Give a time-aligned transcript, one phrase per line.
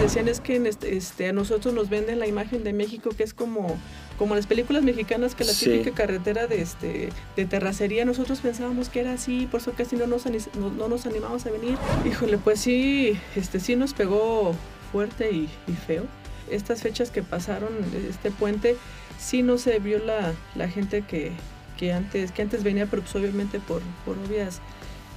[0.00, 3.34] decían es que este, este, a nosotros nos venden la imagen de México que es
[3.34, 3.78] como
[4.18, 8.04] como las películas mexicanas que la típica carretera de este de terracería.
[8.04, 11.76] Nosotros pensábamos que era así por eso casi no nos no, nos animamos a venir.
[12.04, 14.54] Híjole pues sí este sí nos pegó
[14.92, 15.48] fuerte y,
[15.86, 16.04] feo.
[16.50, 17.68] Estas fechas que pasaron
[18.08, 18.76] este puente
[19.18, 21.32] sí no se vio la, la gente que,
[21.78, 24.60] que antes que antes venía pero pues obviamente por por obvias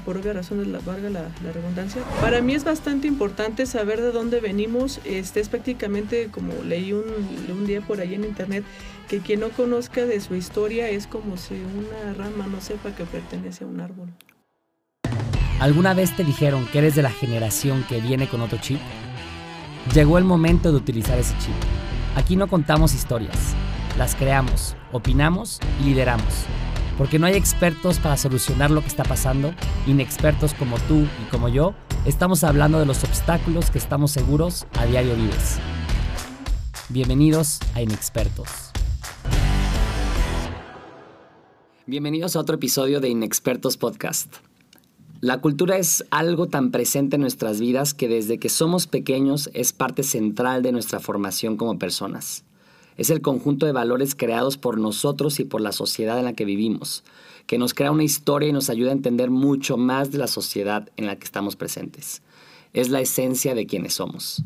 [0.04, 2.02] por obvias razones, la, valga la, redundancia.
[2.22, 5.00] Para mí es bastante importante saber de dónde venimos.
[5.06, 7.04] Este es prácticamente, como leí un,
[7.52, 8.64] un día por ahí en internet,
[9.10, 13.06] que quien no conozca de su historia es como si una rama no sepa que
[13.06, 14.10] pertenece a un árbol.
[15.60, 18.80] ¿Alguna vez te dijeron que eres de la generación que viene con otro chip?
[19.94, 21.54] Llegó el momento de utilizar ese chip.
[22.16, 23.56] Aquí no contamos historias,
[23.98, 26.46] las creamos, opinamos y lideramos
[26.98, 29.54] porque no hay expertos para solucionar lo que está pasando,
[29.88, 31.74] inexpertos como tú y como yo,
[32.06, 35.58] estamos hablando de los obstáculos que estamos seguros a diario vives.
[36.90, 38.72] Bienvenidos a Inexpertos.
[41.86, 44.36] Bienvenidos a otro episodio de Inexpertos Podcast.
[45.20, 49.74] La cultura es algo tan presente en nuestras vidas que desde que somos pequeños es
[49.74, 52.44] parte central de nuestra formación como personas.
[52.98, 56.46] Es el conjunto de valores creados por nosotros y por la sociedad en la que
[56.46, 57.04] vivimos,
[57.48, 60.90] que nos crea una historia y nos ayuda a entender mucho más de la sociedad
[60.98, 62.22] en la que estamos presentes.
[62.74, 64.44] Es la esencia de quienes somos.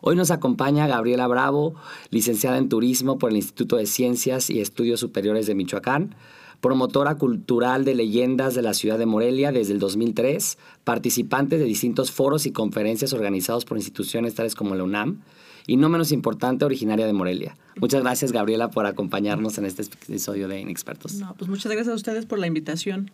[0.00, 1.74] Hoy nos acompaña Gabriela Bravo,
[2.10, 6.14] licenciada en Turismo por el Instituto de Ciencias y Estudios Superiores de Michoacán,
[6.60, 12.10] promotora cultural de leyendas de la ciudad de Morelia desde el 2003, participante de distintos
[12.10, 15.22] foros y conferencias organizados por instituciones tales como la UNAM,
[15.66, 17.56] y no menos importante, originaria de Morelia.
[17.76, 21.14] Muchas gracias, Gabriela, por acompañarnos en este episodio de Inexpertos.
[21.14, 23.10] No, pues muchas gracias a ustedes por la invitación.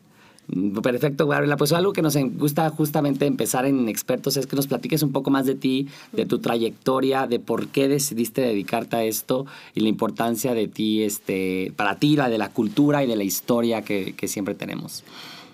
[0.49, 1.57] Mm, perfecto, Gabriela.
[1.57, 5.31] Pues algo que nos gusta justamente empezar en Expertos es que nos platiques un poco
[5.31, 9.89] más de ti, de tu trayectoria, de por qué decidiste dedicarte a esto y la
[9.89, 14.15] importancia de ti, este, para ti, la de la cultura y de la historia que,
[14.15, 15.05] que siempre tenemos.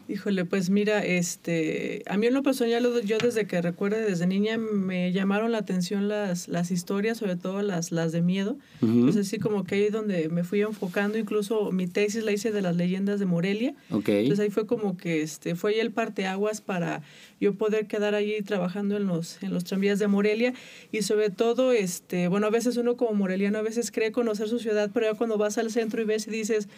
[0.08, 4.56] Híjole, pues mira, este, a mí en lo personal, yo desde que recuerdo, desde niña,
[4.56, 8.56] me llamaron la atención las, las historias, sobre todo las, las de miedo.
[8.82, 12.62] Entonces, así como que ahí donde me fui enfocando, incluso mi tesis la hice de
[12.62, 13.74] las leyendas de Morelia.
[13.90, 17.02] Entonces ahí fue como que este, fue ahí el parteaguas para
[17.40, 20.54] yo poder quedar allí trabajando en los, en los tranvías de Morelia.
[20.92, 24.60] Y sobre todo, este, bueno, a veces uno como moreliano a veces cree conocer su
[24.60, 26.68] ciudad, pero ya cuando vas al centro y ves y dices,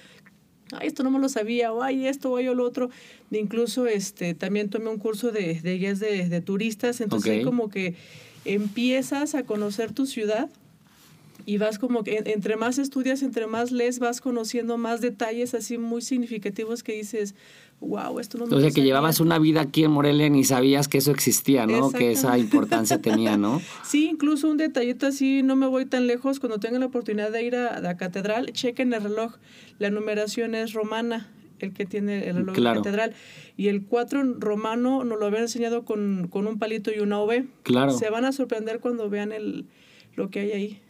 [0.72, 2.90] ay, esto no me lo sabía, o ay, esto, o ay, o lo otro.
[3.30, 7.94] Incluso este, también tomé un curso de, de guías de, de turistas, entonces como que
[8.44, 10.48] empiezas a conocer tu ciudad
[11.46, 15.78] y vas como que entre más estudias, entre más lees, vas conociendo más detalles así
[15.78, 17.34] muy significativos que dices,
[17.80, 20.88] wow, esto no me O sea, que llevabas una vida aquí en Morelia y sabías
[20.88, 21.90] que eso existía, ¿no?
[21.90, 23.60] Que esa importancia tenía, ¿no?
[23.84, 27.42] Sí, incluso un detallito así, no me voy tan lejos, cuando tengan la oportunidad de
[27.42, 29.36] ir a la catedral, chequen el reloj,
[29.78, 33.14] la numeración es romana, el que tiene el reloj de la catedral.
[33.56, 37.46] Y el 4 romano nos lo habían enseñado con, con un palito y una V.
[37.62, 37.92] Claro.
[37.92, 39.66] Se van a sorprender cuando vean el,
[40.14, 40.80] lo que hay ahí.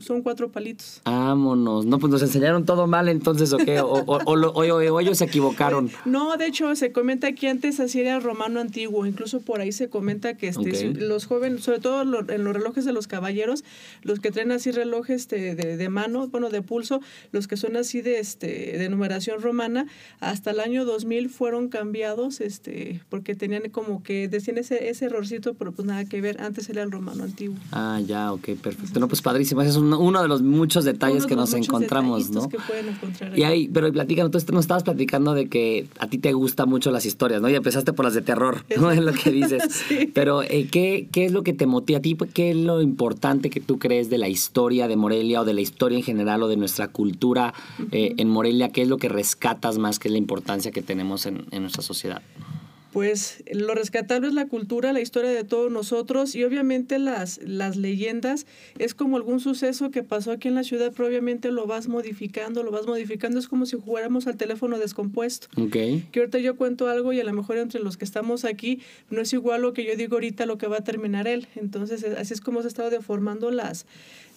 [0.00, 1.00] Son, cuatro palitos.
[1.04, 1.86] Vámonos.
[1.86, 3.80] No, pues nos enseñaron todo mal entonces, ¿o qué?
[3.80, 5.90] O, ellos se equivocaron.
[6.04, 9.06] No, de hecho, se comenta que antes así era el romano antiguo.
[9.06, 12.92] Incluso por ahí se comenta que este, los jóvenes, sobre todo en los relojes de
[12.92, 13.64] los caballeros,
[14.02, 17.00] los que traen así relojes de, de, mano, bueno, de pulso,
[17.32, 19.86] los que son así de, este, de numeración romana,
[20.20, 25.54] hasta el año 2000 fueron cambiados este, porque tenían como que decían ese, ese errorcito,
[25.54, 26.40] pero pues nada que ver.
[26.40, 27.56] Antes era el romano antiguo.
[27.72, 29.00] Ah, ya, ok, perfecto.
[29.00, 32.48] No, pues padrísimo es uno de los muchos detalles que nos encontramos, ¿no?
[32.48, 36.18] Que pueden encontrar y ahí, pero platícanos, tú nos estabas platicando de que a ti
[36.18, 37.48] te gustan mucho las historias, ¿no?
[37.48, 38.90] Y empezaste por las de terror, ¿no?
[38.94, 39.84] Es lo que dices.
[40.14, 42.16] Pero, eh, ¿qué, ¿qué es lo que te motiva a ti?
[42.32, 45.60] ¿Qué es lo importante que tú crees de la historia de Morelia o de la
[45.60, 47.54] historia en general o de nuestra cultura
[47.90, 48.68] eh, en Morelia?
[48.68, 49.98] ¿Qué es lo que rescatas más?
[49.98, 52.22] ¿Qué es la importancia que tenemos en, en nuestra sociedad?
[52.94, 57.74] Pues lo rescatable es la cultura, la historia de todos nosotros y obviamente las, las
[57.74, 58.46] leyendas
[58.78, 62.62] es como algún suceso que pasó aquí en la ciudad, pero obviamente lo vas modificando,
[62.62, 65.48] lo vas modificando, es como si jugáramos al teléfono descompuesto.
[65.60, 66.06] Okay.
[66.12, 68.78] Que ahorita yo cuento algo y a lo mejor entre los que estamos aquí
[69.10, 71.48] no es igual lo que yo digo ahorita lo que va a terminar él.
[71.56, 73.86] Entonces así es como se ha estado deformando las,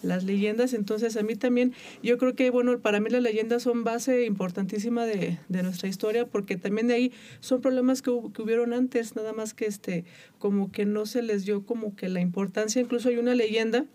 [0.04, 0.74] las leyendas.
[0.74, 1.74] Entonces, a mí también,
[2.04, 6.26] yo creo que, bueno, para mí las leyendas son base importantísima de, de nuestra historia,
[6.26, 10.06] porque también de ahí son problemas que, que, hubieron antes, nada más que este,
[10.40, 12.82] como que no se les dio como que la importancia.
[12.82, 13.86] Incluso hay una leyenda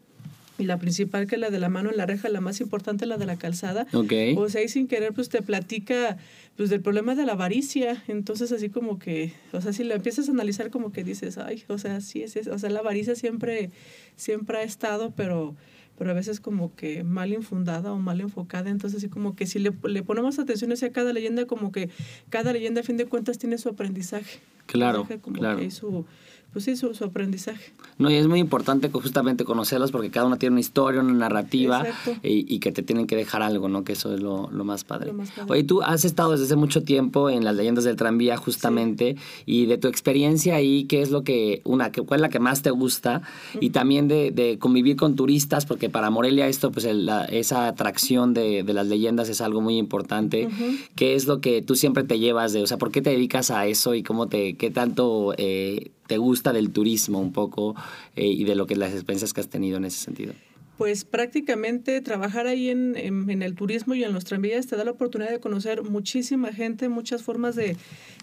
[0.58, 3.16] y la principal que la de la mano en la reja, la más importante la
[3.16, 3.86] de la calzada.
[3.92, 4.12] Ok.
[4.36, 6.18] O sea, ahí sin querer pues te platica
[6.56, 10.28] pues del problema de la avaricia, entonces así como que, o sea, si lo empiezas
[10.28, 13.14] a analizar como que dices, ay, o sea, sí es, es o sea, la avaricia
[13.14, 13.70] siempre
[14.16, 15.56] siempre ha estado, pero
[16.02, 19.60] pero a veces como que mal infundada o mal enfocada, entonces así como que si
[19.60, 21.90] le, le ponemos atención hacia cada leyenda, como que
[22.28, 24.40] cada leyenda a fin de cuentas tiene su aprendizaje.
[24.66, 25.60] Claro, Como claro.
[25.60, 26.04] que su,
[26.52, 27.72] pues sí, su, su aprendizaje.
[27.98, 31.84] No, y es muy importante justamente conocerlos porque cada una tiene una historia, una narrativa
[32.22, 33.84] y, y que te tienen que dejar algo, ¿no?
[33.84, 35.08] Que eso es lo, lo más padre.
[35.08, 35.50] Lo más padre.
[35.52, 39.16] Oye, tú has estado desde hace mucho tiempo en las leyendas del tranvía justamente
[39.46, 42.62] y de tu experiencia ahí, ¿qué es lo que, una, cuál es la que más
[42.62, 43.22] te gusta?
[43.60, 47.66] Y también de, de convivir con turistas, porque para Morelia esto, pues el- la- esa
[47.68, 50.48] atracción de, de las leyendas es algo muy importante.
[50.96, 53.50] ¿Qué es lo que tú siempre te llevas de, o sea, por qué te dedicas
[53.50, 57.74] a eso y cómo te, qué tanto eh, te gusta del turismo un poco
[58.16, 60.34] eh, y de lo que las experiencias que has tenido en ese sentido?
[60.76, 64.84] Pues prácticamente trabajar ahí en, en- en el turismo y en los tranvías te da
[64.84, 67.76] la oportunidad de conocer muchísima gente, muchas formas de,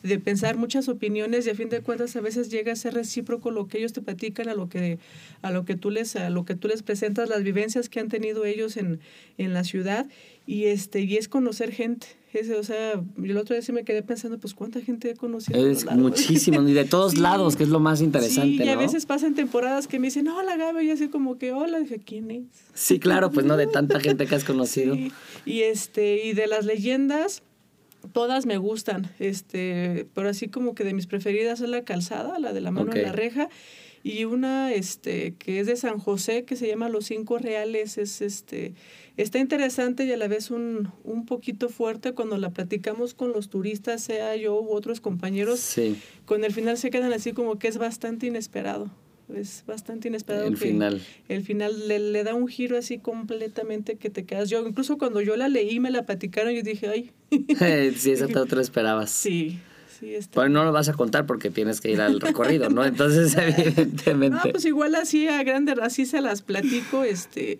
[0.03, 3.50] de pensar, muchas opiniones y a fin de cuentas a veces llega a ser recíproco
[3.50, 5.00] lo que ellos te platican a lo que,
[5.41, 8.09] a lo que, tú, les, a lo que tú les presentas, las vivencias que han
[8.09, 9.00] tenido ellos en,
[9.38, 10.06] en la ciudad
[10.45, 12.07] y, este, y es conocer gente.
[12.31, 15.16] Ese, o sea, yo el otro día sí me quedé pensando, pues cuánta gente he
[15.16, 15.68] conocido.
[15.68, 17.20] Es muchísimo, y de todos Sí.
[17.20, 18.80] lados, que es lo más interesante, Sí, y a ¿no?
[18.81, 22.30] veces pasan temporadas que me dicen, hola Gaby, y así como que, hola, dije, ¿quién
[22.30, 22.44] es?
[22.76, 24.94] Sí, claro, pues no de tanta gente que has conocido.
[24.94, 25.12] Sí,
[25.46, 27.42] y este, y de las leyendas,
[28.14, 32.54] todas me gustan, este, pero así como que de mis preferidas es la calzada, la
[32.54, 33.50] de la mano en la reja,
[34.04, 38.22] y una este que es de San José, que se llama Los Cinco Reales, es
[38.22, 38.74] este,
[39.18, 43.50] está interesante y a la vez un, un poquito fuerte cuando la platicamos con los
[43.50, 47.68] turistas, sea yo u otros compañeros, Sí, con el final se quedan así como que
[47.68, 48.90] es bastante inesperado.
[49.36, 50.48] Es bastante inesperado.
[50.48, 51.01] el que final.
[51.28, 54.50] El final le, le da un giro así completamente que te quedas.
[54.50, 57.12] Yo, incluso cuando yo la leí, me la platicaron, yo dije, ay,
[57.96, 59.12] sí, esa te otra esperabas.
[59.12, 59.60] sí,
[60.00, 60.36] sí, está.
[60.36, 62.86] Pues no lo vas a contar porque tienes que ir al recorrido, ¿no?
[62.86, 64.48] Entonces, evidentemente.
[64.48, 67.60] No, pues igual así a grande, así se las platico, este.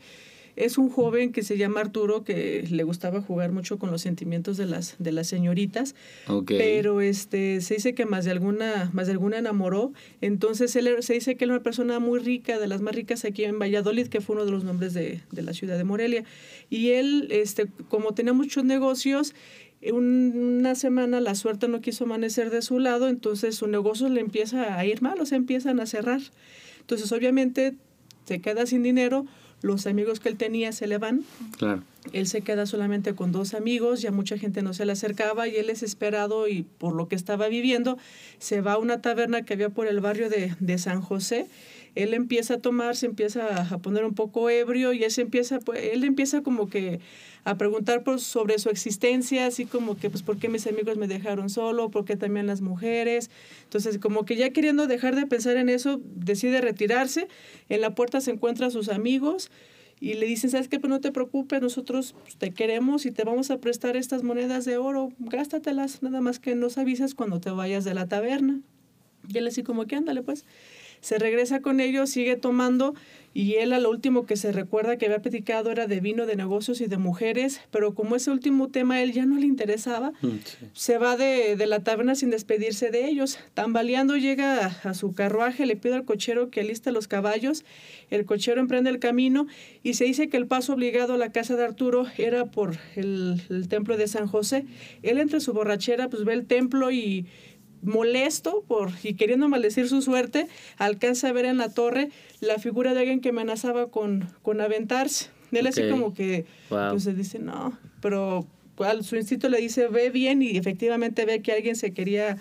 [0.56, 4.58] Es un joven que se llama Arturo que le gustaba jugar mucho con los sentimientos
[4.58, 5.96] de las, de las señoritas.
[6.28, 6.52] Ok.
[6.58, 11.14] pero este se dice que más de alguna más de alguna enamoró entonces él se
[11.14, 14.20] dice que era una persona muy rica de las más ricas aquí en Valladolid que
[14.20, 16.26] fue uno de los nombres de, de la ciudad de Morelia
[16.70, 19.34] y él este como tenía muchos negocios
[19.92, 24.78] una semana la suerte no quiso amanecer de su lado entonces su negocio le empieza
[24.78, 26.22] a ir mal o sea empiezan a cerrar
[26.82, 27.76] entonces obviamente
[28.26, 29.26] se queda sin dinero
[29.62, 31.24] los amigos que él tenía se le van
[31.58, 31.84] Claro.
[32.14, 35.56] él se queda solamente con dos amigos, ya mucha gente no se le acercaba y
[35.58, 37.98] él desesperado y por lo que estaba viviendo,
[38.38, 41.48] se va a una taberna que había por el barrio de, de San José.
[42.04, 45.84] Él empieza a tomar, se empieza a poner un poco ebrio y él, empieza, pues,
[45.84, 47.00] él empieza como que
[47.44, 51.08] a preguntar por, sobre su existencia, así como que, pues, ¿por qué mis amigos me
[51.08, 51.90] dejaron solo?
[51.90, 53.30] ¿Por qué también las mujeres?
[53.64, 57.28] Entonces, como que ya queriendo dejar de pensar en eso, decide retirarse.
[57.70, 59.52] En la puerta se encuentra a sus amigos
[60.00, 60.80] y le dicen, ¿sabes qué?
[60.80, 64.66] Pues no te preocupes, nosotros pues, te queremos y te vamos a prestar estas monedas
[64.66, 68.62] de oro, gástatelas, nada más que nos avisas cuando te vayas de la taberna.
[69.28, 70.46] Y él así como que ándale pues.
[71.02, 72.94] Se regresa con ellos, sigue tomando
[73.32, 76.36] y él a lo último que se recuerda que había platicado era de vino, de
[76.36, 80.14] negocios y de mujeres, pero como ese último tema a él ya no le interesaba,
[80.22, 80.66] Mm, sí.
[80.74, 83.38] se va de, de la taberna sin despedirse de ellos.
[83.54, 87.64] Tambaleando llega a, a su carruaje, le pide al cochero que aliste los caballos.
[88.10, 89.46] El cochero emprende el camino
[89.84, 93.42] y se dice que el paso obligado a la casa de Arturo era por el,
[93.52, 94.66] el templo de San José.
[95.04, 97.28] Él entre su borrachera pues ve el templo y
[97.82, 102.10] molesto por y queriendo maldecir su suerte, alcanza a ver en la torre
[102.42, 105.30] la figura de alguien que amenazaba con, con aventarse.
[105.52, 106.92] Él así como que Wow.
[106.92, 108.46] pues se dice, no, pero
[108.76, 112.38] cual, su instinto le dice, ve bien y efectivamente ve que alguien se quería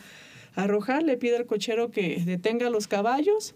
[0.55, 3.55] arrojar, le pide al cochero que detenga los caballos,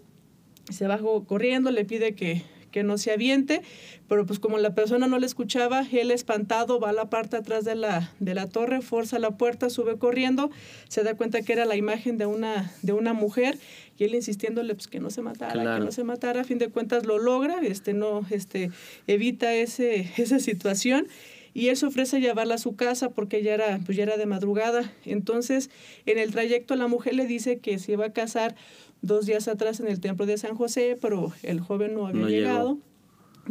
[0.71, 2.41] se va corriendo, le pide que,
[2.73, 3.61] que no se aviente,
[4.09, 7.63] pero pues como la persona no le escuchaba, él espantado va a la parte atrás
[7.63, 10.49] de la, de la torre, forza la puerta, sube corriendo,
[10.89, 13.57] se da cuenta que era la imagen de una, de una mujer
[13.97, 15.79] y él insistiéndole pues que no se matara, Claro.
[15.79, 18.71] que no se matara, a fin de cuentas lo logra, este no, este
[19.07, 21.07] evita ese, esa situación
[21.53, 24.17] y él se ofrece a llevarla a su casa porque ya era, pues ya era
[24.17, 24.91] de madrugada.
[25.05, 25.69] Entonces,
[26.05, 28.55] en el trayecto la mujer le dice que se iba a casar
[29.01, 32.27] dos días atrás en el templo de San José, pero el joven no había No
[32.29, 32.39] llegó.
[32.39, 32.77] llegado.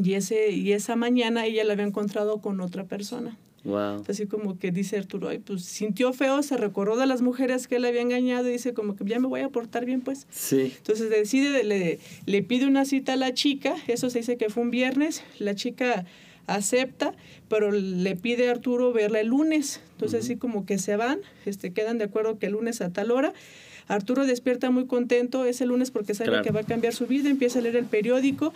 [0.03, 3.37] Y, ese, y esa mañana ella la había encontrado con otra persona.
[3.65, 4.03] Wow.
[4.09, 7.77] Así como que dice Arturo, ay, pues sintió feo, se recordó de las mujeres que
[7.77, 10.27] él había engañado y dice como que ya me voy a portar bien, pues.
[10.31, 10.73] Sí.
[10.79, 14.65] Entonces decide, le, le pide una cita a la chica, eso se dice que fue
[14.65, 16.07] un viernes, la chica
[16.55, 17.15] acepta,
[17.49, 19.81] pero le pide a Arturo verla el lunes.
[19.93, 23.11] Entonces así como que se van, este, quedan de acuerdo que el lunes a tal
[23.11, 23.33] hora.
[23.89, 26.45] Arturo despierta muy contento ese lunes porque sabe Claro.
[26.45, 28.53] que va a cambiar su vida, empieza a leer el periódico.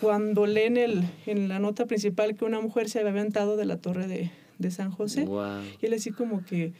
[0.00, 3.64] Cuando lee en, el, en la nota principal que una mujer se había aventado de
[3.64, 5.62] la torre de, de San José, Wow.
[5.82, 6.72] y él así como que,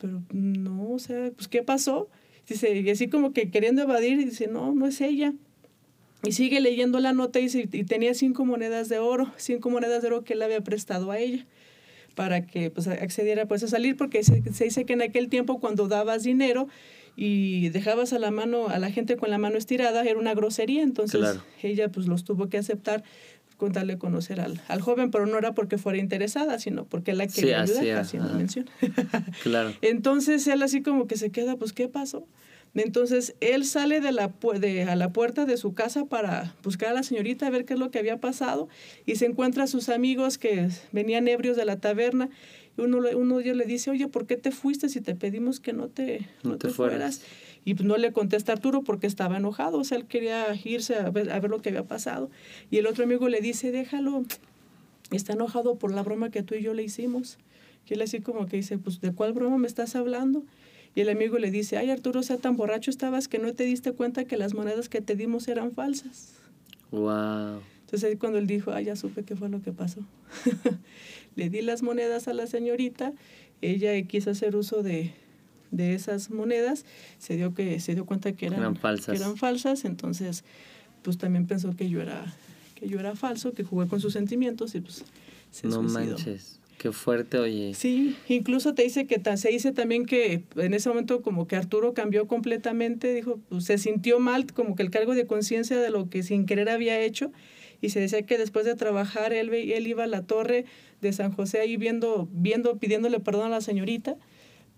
[0.00, 2.08] pero no, o sea, pues ¿qué pasó?
[2.48, 5.34] Dice, y así como que queriendo evadir, dice, no, no es ella.
[6.24, 7.48] Y sigue leyendo la nota y,
[7.84, 11.46] tenía cinco monedas de oro, cinco monedas de oro que él había prestado a ella
[12.14, 15.58] para que pues, accediera pues, a salir, porque se, se dice que en aquel tiempo
[15.58, 16.68] cuando dabas dinero
[17.16, 20.82] y dejabas a la mano a la gente con la mano estirada era una grosería,
[20.82, 21.42] entonces Claro.
[21.62, 23.02] ella pues los tuvo que aceptar
[23.62, 27.28] con a conocer al, al joven, pero no era porque fuera interesada, sino porque la
[27.28, 28.36] Sí, quería así ayudar, haciendo ajá.
[28.38, 28.68] mención.
[29.44, 29.72] Claro.
[29.82, 32.26] Entonces él así como que se queda, pues ¿qué pasó?
[32.74, 36.94] Entonces él sale de la, de, a la puerta de su casa para buscar a
[36.94, 38.68] la señorita, a ver qué es lo que había pasado,
[39.04, 42.30] y se encuentra a sus amigos que venían ebrios de la taberna,
[42.78, 45.60] y uno, uno de ellos le dice, oye, ¿por qué te fuiste si te pedimos
[45.60, 47.20] que no te, No te fueras.
[47.64, 51.10] Y pues no le contesta Arturo porque estaba enojado, o sea, él quería irse a
[51.10, 52.30] ver, a ver lo que había pasado.
[52.70, 54.24] Y el otro amigo le dice, déjalo,
[55.10, 57.38] está enojado por la broma que tú y yo le hicimos.
[57.88, 60.44] Y él así como que dice, pues, ¿de cuál broma me estás hablando?
[60.94, 63.92] Y el amigo le dice, ay, Arturo, sea, tan borracho estabas que no te diste
[63.92, 66.34] cuenta que las monedas que te dimos eran falsas.
[66.90, 67.60] Wow.
[67.80, 70.00] Entonces ahí cuando él dijo, ay, ya supe qué fue lo que pasó.
[71.36, 73.12] le di las monedas a la señorita,
[73.62, 75.12] ella quiso hacer uso de,
[75.70, 76.84] de esas monedas,
[77.18, 79.06] se dio, que, se dio cuenta que eran, Eran falsas.
[79.16, 80.44] que eran falsas, entonces
[81.02, 82.24] pues también pensó que yo era,
[82.74, 85.04] que yo era falso, que jugué con sus sentimientos y pues
[85.50, 85.98] se No suicidó.
[86.00, 86.60] manches.
[86.78, 87.74] Qué fuerte, oye.
[87.74, 91.56] Sí, incluso te dice que ta- se dice también que en ese momento como que
[91.56, 95.90] Arturo cambió completamente, dijo, pues se sintió mal, como que el cargo de conciencia de
[95.90, 97.30] lo que sin querer había hecho,
[97.80, 100.64] y se decía que después de trabajar él, él iba a la torre
[101.00, 104.16] de San José ahí viendo, viendo, pidiéndole perdón a la señorita,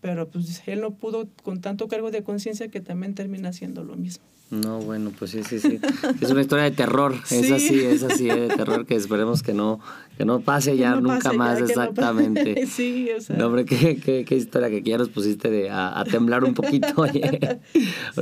[0.01, 3.97] pero pues él no pudo con tanto cargo de conciencia que también termina haciendo lo
[3.97, 4.25] mismo.
[4.51, 5.81] No, bueno, pues sí, sí, sí.
[6.21, 7.15] Es una historia de terror.
[7.31, 7.53] Es Sí.
[7.53, 9.81] así, es así, de terror que esperemos que no,
[10.17, 12.67] que no pase ya no nunca pase más, ya, que no exactamente.
[12.69, 13.37] sí, o sea.
[13.37, 16.55] No, hombre, qué, qué, qué historia que ya nos pusiste de, a, a temblar un
[16.55, 17.59] poquito, oye.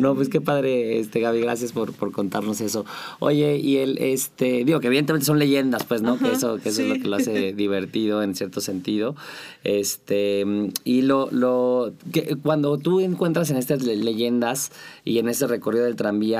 [0.00, 2.87] No, pues qué padre, este, Gaby, gracias por, por contarnos eso.
[3.19, 6.19] Oye, y el, este, digo que evidentemente son leyendas, pues, ¿no?
[6.19, 9.17] que eso, que eso es lo que lo hace divertido en cierto sentido.
[9.64, 10.45] Este,
[10.85, 14.73] y lo, lo, que, cuando tú encuentras en estas le- leyendas
[15.05, 15.97] y en ese recorrido del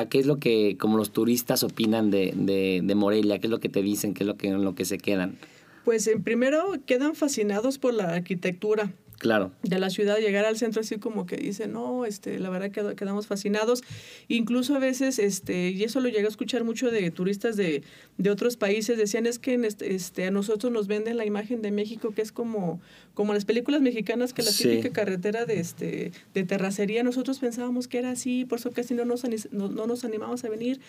[0.09, 3.39] ¿qué es lo que, como los turistas opinan de, de, de Morelia?
[3.39, 4.15] ¿Qué es lo que te dicen?
[4.15, 5.37] ¿Qué es lo que, en lo que se quedan?
[5.85, 8.93] Pues en primero quedan fascinados por la arquitectura.
[9.23, 9.53] Claro.
[9.63, 12.97] de la ciudad, llegar al centro así como que dice, no, este, la verdad que
[12.97, 13.83] quedamos fascinados.
[14.27, 17.85] Incluso a veces, este, y eso lo llegué a escuchar mucho de turistas de,
[18.19, 21.63] de otros países, decían es que en este, este, a nosotros nos venden la imagen
[21.63, 22.81] de México que es como,
[23.15, 24.65] como las películas mexicanas, que la Sí.
[24.65, 29.05] típica carretera de, este, de terracería, nosotros pensábamos que era así, por eso casi no
[29.05, 30.81] nos, no, no nos animamos a venir,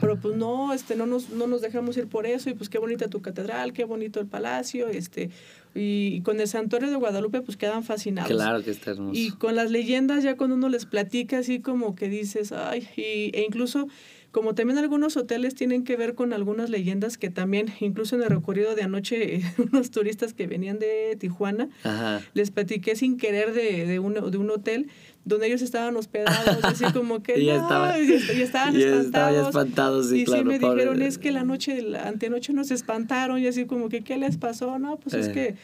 [0.00, 2.78] pero pues no, este, no, nos, no nos dejamos ir por eso, y pues qué
[2.78, 5.30] bonita tu catedral, qué bonito el palacio, este,
[5.74, 8.30] y con el santuario de Guadalupe pues quedan fascinados.
[8.30, 9.18] Claro que está hermoso.
[9.18, 13.30] Y con las leyendas ya cuando uno les platica así como que dices, ay, y,
[13.36, 13.88] e incluso
[14.30, 18.28] como también algunos hoteles tienen que ver con algunas leyendas que también, incluso en el
[18.30, 19.40] recorrido de anoche,
[19.72, 22.20] unos turistas que venían de Tijuana, Ajá.
[22.34, 24.88] les platiqué sin querer de, de, un, de un hotel
[25.24, 29.04] donde ellos estaban hospedados, así como que Y ya no, estaban- y, estaban y espantados.
[29.06, 30.74] estaban ya espantados, sí, y claro, sí me pobre.
[30.84, 34.36] dijeron, es que la noche, la antenoche nos espantaron, y así como que, ¿qué les
[34.36, 34.78] pasó?
[34.78, 35.32] No, pues es Eh.
[35.32, 35.54] que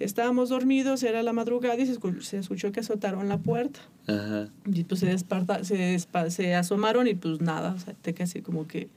[0.00, 3.80] estábamos dormidos, era la madrugada y se escu- se escuchó que azotaron la puerta.
[4.06, 4.48] Ajá.
[4.66, 5.98] Y pues se, desparta, se,
[6.30, 8.88] se asomaron y pues nada, o sea, te así como que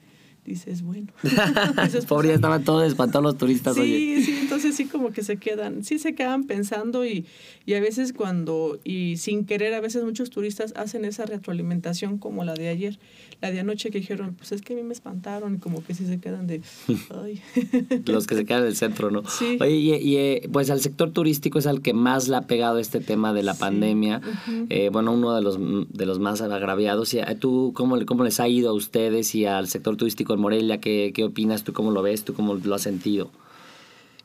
[0.47, 1.07] dices, bueno.
[1.23, 4.17] Dices, pues, Pobre, ya estaban todos espantados los turistas, oye.
[4.17, 7.25] Sí, sí, entonces sí como que se quedan, sí se quedan pensando y,
[7.65, 12.43] y a veces cuando, y sin querer, a veces muchos turistas hacen esa retroalimentación como
[12.43, 12.97] la de ayer,
[13.41, 15.93] la de anoche que dijeron, pues es que a mí me espantaron y como que
[15.93, 16.61] sí se quedan de,
[17.23, 17.41] ay.
[18.05, 19.23] Los que se quedan en el centro, ¿no?
[19.29, 19.57] Sí.
[19.61, 22.79] Oye, y, y, eh, pues al sector turístico es al que más le ha pegado
[22.79, 23.59] este tema de la Sí.
[23.59, 24.21] pandemia.
[24.69, 27.13] Eh, bueno, uno de los, de los más agraviados.
[27.13, 30.79] Y, eh, ¿Tú cómo, cómo les ha ido a ustedes y al sector turístico Morelia?
[30.79, 31.63] ¿Qué, ¿Qué opinas?
[31.63, 32.23] ¿Tú cómo lo ves?
[32.23, 33.31] ¿Tú cómo lo has sentido?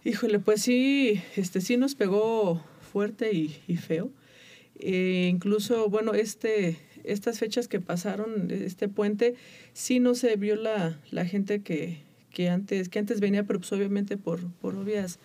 [0.05, 4.11] Híjole, pues sí, este sí nos pegó fuerte y, y feo.
[4.79, 9.35] Eh, incluso, bueno, este, estas fechas que pasaron, este puente,
[9.73, 11.99] sí no se vio la, la gente que,
[12.33, 15.19] que antes, que antes venía, pero pues obviamente por, por obvias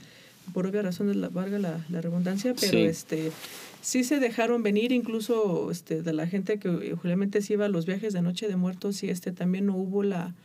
[0.54, 3.32] por obvia razón de la valga la, redundancia, pero este
[3.82, 7.86] sí se dejaron venir incluso este de la gente que justamente se iba a los
[7.86, 10.36] viajes de Noche de Muertos y este también no hubo la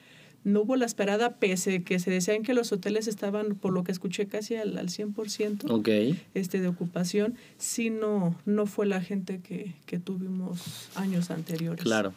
[0.44, 3.92] no hubo la esperada pese que se decían que los hoteles estaban, por lo que
[3.92, 6.20] escuché, casi al, al 100% okay.
[6.34, 11.84] este, de ocupación, sí no, no fue la gente que, que tuvimos años anteriores.
[11.84, 12.12] Claro,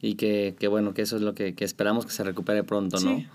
[0.00, 3.00] y que, que, bueno, que eso es lo que, que esperamos que se recupere pronto,
[3.00, 3.16] ¿no?
[3.16, 3.26] Sí.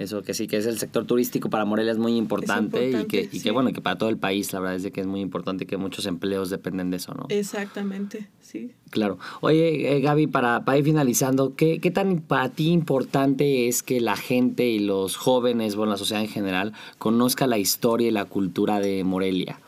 [0.00, 3.28] Eso que sí, que es el sector turístico para Morelia es muy importante, y, que,
[3.30, 5.20] y que bueno, que para todo el país la verdad es de que es muy
[5.20, 7.26] importante que muchos empleos dependen de eso, ¿no?
[7.28, 8.72] Exactamente, sí.
[8.88, 9.18] Claro.
[9.42, 14.00] Oye, eh, Gaby, para, para ir finalizando, ¿qué, ¿qué tan para ti importante es que
[14.00, 18.24] la gente y los jóvenes, bueno, la sociedad en general, conozca la historia y la
[18.24, 19.60] cultura de Morelia?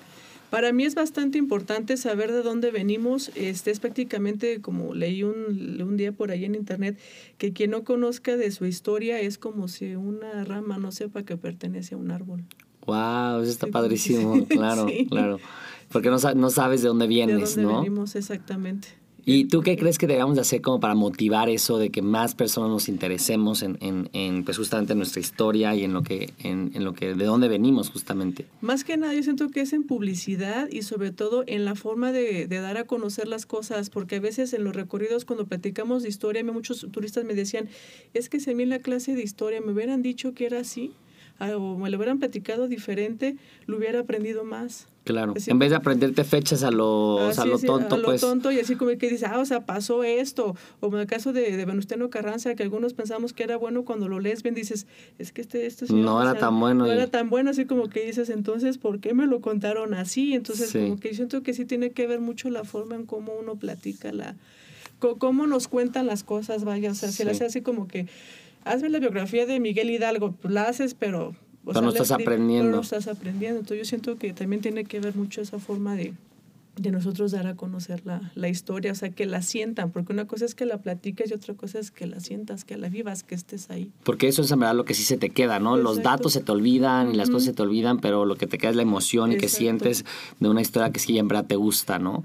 [0.52, 3.30] Para mí es bastante importante saber de dónde venimos.
[3.36, 7.00] Este es prácticamente como leí un, un día por ahí en internet
[7.38, 11.38] que quien no conozca de su historia es como si una rama no sepa que
[11.38, 12.44] pertenece a un árbol.
[12.84, 15.40] Wow, eso está padrísimo, claro, claro.
[15.90, 18.88] Porque no, no, sabes de dónde vienes, de dónde venimos exactamente.
[19.24, 22.34] ¿Y tú qué crees que debemos de hacer como para motivar eso de que más
[22.34, 26.72] personas nos interesemos en, en, en pues justamente nuestra historia y en lo que, en,
[26.74, 28.46] en, lo que, de dónde venimos justamente?
[28.60, 32.12] Más que nada yo siento que es en publicidad y sobre todo en la forma
[32.12, 36.02] de, de dar a conocer las cosas, porque a veces en los recorridos cuando platicamos
[36.02, 37.68] de historia, muchos turistas me decían,
[38.14, 40.60] es que si a mí en la clase de historia me hubieran dicho que era
[40.60, 40.92] así,
[41.40, 43.36] o me lo hubieran platicado diferente,
[43.66, 44.86] lo hubiera aprendido más.
[45.04, 48.20] Claro, en vez de aprenderte fechas a lo, a lo tonto, a lo pues.
[48.20, 50.54] tonto y así como que dices, ah, o sea, pasó esto.
[50.78, 54.06] O en el caso de, de Venustiano Carranza, que algunos pensamos que era bueno, cuando
[54.06, 54.86] lo lees bien dices,
[55.18, 56.86] es que este, este señor, No era tan bueno.
[56.86, 60.34] No era tan bueno, así como que dices, entonces, ¿por qué me lo contaron así?
[60.34, 63.32] Entonces, como que yo siento que sí tiene que ver mucho la forma en cómo
[63.32, 64.36] uno platica, la
[65.18, 68.06] cómo nos cuentan las cosas, vaya, o sea, si le hace así como que
[68.64, 71.34] hazme la biografía de Miguel Hidalgo, pues la haces, pero...
[71.64, 72.70] pero no estás aprendiendo.
[72.70, 73.60] No estás aprendiendo.
[73.60, 76.14] Entonces yo siento que también tiene que ver mucho esa forma de,
[76.76, 80.26] de nosotros dar a conocer la, la, historia, o sea, que la sientan, porque una
[80.26, 83.22] cosa es que la platiques y otra cosa es que la sientas, que la vivas,
[83.24, 83.92] que estés ahí.
[84.04, 85.76] Porque eso es en verdad lo que sí se te queda, ¿no?
[85.76, 88.56] Los datos se te olvidan y las cosas se te olvidan, pero lo que te
[88.56, 90.06] queda es la emoción y que sientes
[90.40, 92.24] de una historia que sí en verdad te gusta, ¿no?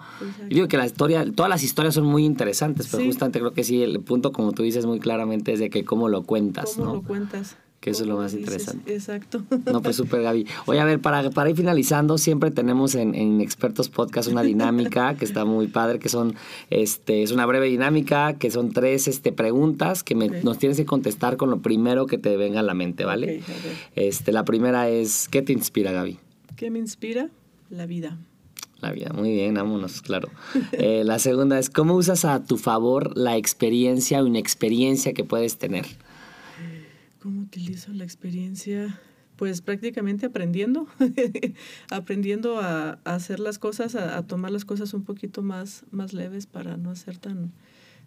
[0.49, 3.63] Y digo que la historia, todas las historias son muy interesantes, pero justamente creo que
[3.65, 6.95] sí, el punto, como tú dices muy claramente, es de que cómo lo cuentas, ¿Cómo
[6.95, 7.57] lo cuentas?
[7.79, 8.91] Que eso es lo más interesante.
[8.91, 9.43] Exacto.
[9.71, 10.47] No, pues súper, Gaby.
[10.65, 15.15] Oye, a ver, para, para ir finalizando, siempre tenemos en, en, Expertos Podcast una dinámica
[15.15, 16.35] que está muy padre, que son,
[16.71, 20.85] este, es una breve dinámica, que son tres este, preguntas que me, nos tienes que
[20.85, 23.43] contestar con lo primero que te venga a la mente, ¿vale?
[23.95, 26.17] este, la primera es, ¿qué te inspira, Gaby?
[26.55, 27.29] ¿Qué me inspira?
[27.69, 28.17] La vida.
[28.81, 30.29] La vida, muy bien, vámonos, claro.
[30.71, 35.57] Eh, la segunda es, ¿cómo usas a tu favor la experiencia o inexperiencia que puedes
[35.57, 35.85] tener?
[37.27, 39.01] ¿Cómo utilizo la experiencia?
[39.35, 40.87] Pues prácticamente aprendiendo,
[41.91, 46.77] aprendiendo a, hacer las cosas, a, tomar las cosas un poquito más, más leves para
[46.77, 47.51] no ser tan,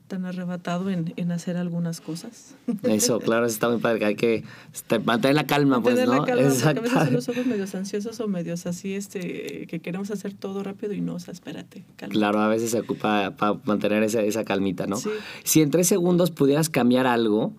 [0.08, 2.54] tan arrebatado en, en, hacer algunas cosas.
[2.82, 6.20] Eso, claro, está muy padre, hay que este, mantener la calma, pues, ¿no?
[6.20, 6.80] La calma, Exacto.
[6.98, 11.02] a veces somos medios ansiosos o medios así, este, que queremos hacer todo rápido y
[11.02, 12.14] no, o sea, espérate, calma.
[12.14, 14.96] Claro, a veces se ocupa para mantener esa, esa calmita, ¿no?
[14.96, 15.10] Sí.
[15.44, 17.54] Si en tres segundos pudieras cambiar algo,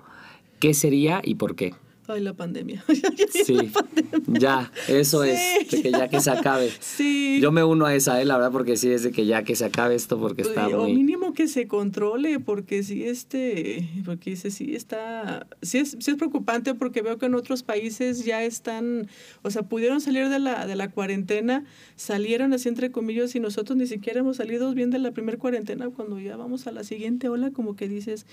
[0.61, 1.73] ¿Qué sería y por qué?
[2.07, 2.83] Ay, la pandemia.
[3.45, 3.57] sí,
[4.27, 6.69] ya, eso es, de que ya que se acabe.
[6.79, 7.39] Sí.
[7.41, 8.25] Yo me uno a esa, ¿eh?
[8.25, 10.85] la verdad, porque sí es de que ya que se acabe esto, porque está o
[10.87, 16.17] mínimo que se controle, porque sí, este, porque dice, sí está, sí es, sí es
[16.17, 19.07] preocupante porque veo que en otros países ya están,
[19.41, 23.77] o sea, pudieron salir de la, de la cuarentena, salieron así entre comillas y nosotros
[23.77, 27.29] ni siquiera hemos salido bien de la primera cuarentena cuando ya vamos a la siguiente
[27.29, 28.27] ola, como que dices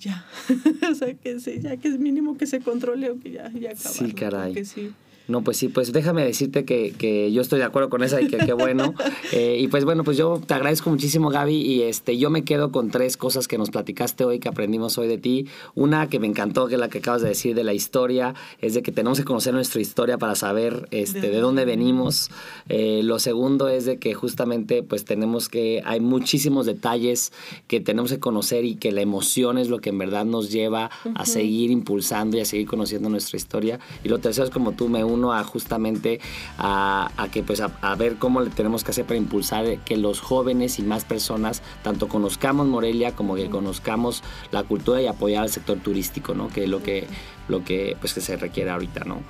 [0.00, 0.24] ya.
[0.90, 3.74] o sea, que sí, ya que es mínimo que se controle o que ya, ya
[3.76, 4.64] Sí, caray.
[4.64, 4.92] Sí.
[5.28, 8.28] No, pues sí, pues déjame decirte que, que yo estoy de acuerdo con esa y
[8.28, 8.94] que qué bueno.
[9.32, 12.70] Eh, y pues bueno, pues yo te agradezco muchísimo, Gaby, y este, yo me quedo
[12.70, 15.48] con tres cosas que nos platicaste hoy, que aprendimos hoy de ti.
[15.74, 18.74] Una que me encantó, que es la que acabas de decir de la historia, es
[18.74, 22.30] de que tenemos que conocer nuestra historia para saber este, de, dónde venimos.
[22.68, 27.32] Eh, lo segundo es de que justamente pues tenemos que, hay muchísimos detalles
[27.66, 30.90] que tenemos que conocer y que la emoción es lo que en verdad nos lleva
[31.14, 33.80] a seguir impulsando y a seguir conociendo nuestra historia.
[34.04, 36.20] Y lo tercero es como tú me uno a justamente
[36.58, 40.78] a, que pues a, ver cómo le tenemos que hacer para impulsar que los jóvenes
[40.78, 45.78] y más personas tanto conozcamos Morelia como que conozcamos la cultura y apoyar al sector
[45.78, 46.48] turístico, ¿no?
[46.48, 47.06] Que es lo que
[47.48, 49.20] lo que pues que se requiere ahorita, ¿no?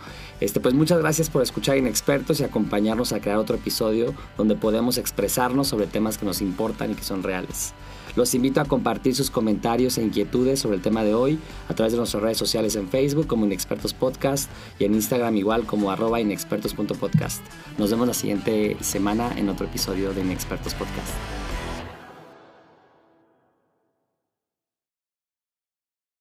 [0.40, 4.98] Este, pues muchas gracias por escuchar Inexpertos y acompañarnos a crear otro episodio donde podemos
[4.98, 7.74] expresarnos sobre temas que nos importan y que son reales.
[8.16, 11.92] Los invito a compartir sus comentarios e inquietudes sobre el tema de hoy a través
[11.92, 16.20] de nuestras redes sociales en Facebook como Inexpertos Podcast y en Instagram igual como arroba
[16.20, 17.42] inexpertos.podcast.
[17.78, 21.12] Nos vemos la siguiente semana en otro episodio de Inexpertos Podcast.